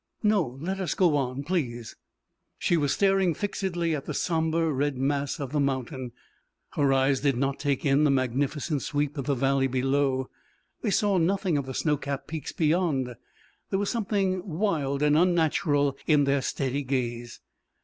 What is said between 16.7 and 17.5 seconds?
gaze.